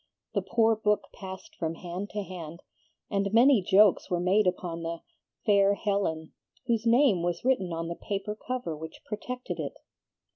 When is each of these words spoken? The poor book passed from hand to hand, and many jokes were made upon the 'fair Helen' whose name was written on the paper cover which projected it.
The 0.33 0.41
poor 0.41 0.75
book 0.75 1.09
passed 1.13 1.55
from 1.55 1.75
hand 1.75 2.09
to 2.09 2.23
hand, 2.23 2.63
and 3.11 3.31
many 3.31 3.61
jokes 3.61 4.09
were 4.09 4.19
made 4.19 4.47
upon 4.47 4.81
the 4.81 5.01
'fair 5.45 5.75
Helen' 5.75 6.31
whose 6.65 6.87
name 6.87 7.21
was 7.21 7.45
written 7.45 7.71
on 7.71 7.87
the 7.87 7.93
paper 7.93 8.33
cover 8.35 8.75
which 8.75 9.03
projected 9.05 9.59
it. 9.59 9.77